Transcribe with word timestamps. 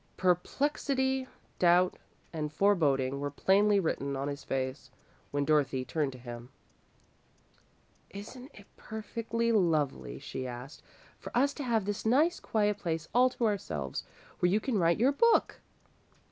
Perplexity, 0.17 1.27
doubt, 1.59 1.99
and 2.33 2.51
foreboding 2.51 3.19
were 3.19 3.29
plainly 3.29 3.79
written 3.79 4.15
on 4.15 4.29
his 4.29 4.43
face, 4.43 4.89
when 5.29 5.45
Dorothy 5.45 5.85
turned 5.85 6.11
to 6.13 6.17
him. 6.17 6.49
"Isn't 8.09 8.49
it 8.55 8.65
perfectly 8.77 9.51
lovely," 9.51 10.17
she 10.17 10.47
asked, 10.47 10.81
"for 11.19 11.31
us 11.37 11.53
to 11.53 11.63
have 11.63 11.85
this 11.85 12.03
nice, 12.03 12.39
quiet 12.39 12.79
place 12.79 13.07
all 13.13 13.29
to 13.29 13.45
ourselves, 13.45 14.03
where 14.39 14.49
you 14.51 14.59
can 14.59 14.79
write 14.79 14.99
your 14.99 15.11
book?" 15.11 15.61